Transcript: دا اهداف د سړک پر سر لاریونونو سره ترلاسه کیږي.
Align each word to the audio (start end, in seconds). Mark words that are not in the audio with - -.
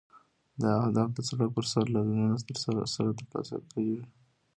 دا 0.61 0.69
اهداف 0.83 1.09
د 1.13 1.19
سړک 1.29 1.49
پر 1.55 1.65
سر 1.71 1.85
لاریونونو 1.93 2.37
سره 2.95 3.09
ترلاسه 3.19 3.55
کیږي. 3.71 4.01